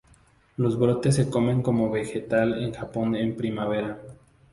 Los 0.57 0.79
brotes 0.79 1.15
se 1.15 1.29
comen 1.29 1.61
como 1.61 1.91
vegetal 1.91 2.63
en 2.63 2.73
Japón 2.73 3.15
en 3.15 3.37
primavera. 3.37 4.01